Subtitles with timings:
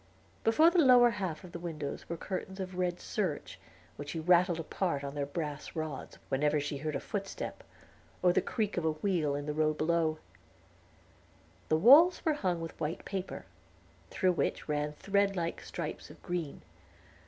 [0.43, 3.59] Before the lower half of the windows were curtains of red serge,
[3.97, 7.63] which she rattled apart on their brass rods, whenever she heard a footstep,
[8.23, 10.17] or the creak of a wheel in the road below.
[11.69, 13.45] The walls were hung with white paper,
[14.09, 16.63] through which ran thread like stripes of green.